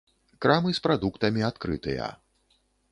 [0.45, 2.11] Крамы з прадуктамі адкрытыя.